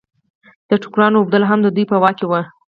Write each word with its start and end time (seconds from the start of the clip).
د 0.69 0.71
ټوکرانو 0.83 1.19
اوبدل 1.19 1.43
هم 1.49 1.59
د 1.63 1.67
دوی 1.75 1.85
په 1.91 1.95
واک 2.01 2.15
کې 2.19 2.25
وو. 2.27 2.41